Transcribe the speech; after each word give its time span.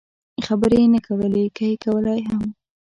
خبرې 0.45 0.77
یې 0.83 0.87
نه 0.93 0.99
کولې، 1.07 1.43
که 1.55 1.63
یې 1.69 1.75
کولای 1.85 2.19
هم. 2.27 2.43